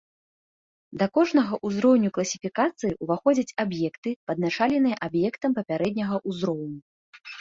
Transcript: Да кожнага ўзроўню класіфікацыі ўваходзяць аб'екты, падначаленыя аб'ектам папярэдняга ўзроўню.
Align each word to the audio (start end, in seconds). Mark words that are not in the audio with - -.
Да 1.01 1.05
кожнага 1.17 1.59
ўзроўню 1.67 2.09
класіфікацыі 2.15 2.97
ўваходзяць 3.07 3.55
аб'екты, 3.67 4.15
падначаленыя 4.33 4.95
аб'ектам 5.09 5.51
папярэдняга 5.61 6.15
ўзроўню. 6.29 6.79